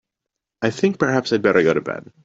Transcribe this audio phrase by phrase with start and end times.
[0.63, 2.11] I think perhaps I'd better go to bed.